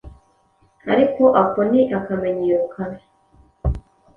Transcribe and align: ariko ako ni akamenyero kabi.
ariko 0.91 1.23
ako 1.41 1.59
ni 1.71 1.81
akamenyero 1.97 2.61
kabi. 2.73 2.99